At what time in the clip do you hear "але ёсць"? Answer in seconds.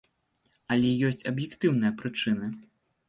0.75-1.23